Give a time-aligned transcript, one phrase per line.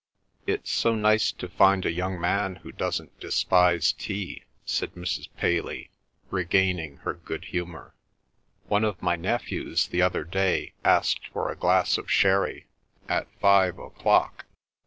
[0.47, 5.29] "It's so nice to find a young man who doesn't despise tea," said Mrs.
[5.37, 5.91] Paley,
[6.31, 7.93] regaining her good humour.
[8.67, 14.47] "One of my nephews the other day asked for a glass of sherry—at five o'clock!